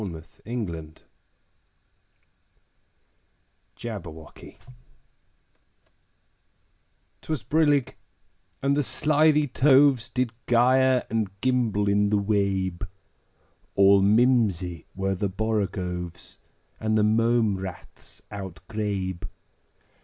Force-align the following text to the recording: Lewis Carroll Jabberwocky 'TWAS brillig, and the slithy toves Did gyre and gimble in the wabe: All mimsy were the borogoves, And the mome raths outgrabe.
Lewis 0.03 0.41
Carroll 0.43 0.93
Jabberwocky 3.75 4.57
'TWAS 7.21 7.43
brillig, 7.43 7.93
and 8.63 8.75
the 8.75 8.81
slithy 8.81 9.45
toves 9.45 10.09
Did 10.09 10.33
gyre 10.49 11.05
and 11.11 11.29
gimble 11.41 11.87
in 11.87 12.09
the 12.09 12.17
wabe: 12.17 12.81
All 13.75 14.01
mimsy 14.01 14.87
were 14.95 15.13
the 15.13 15.29
borogoves, 15.29 16.37
And 16.79 16.97
the 16.97 17.03
mome 17.03 17.57
raths 17.59 18.23
outgrabe. 18.31 19.25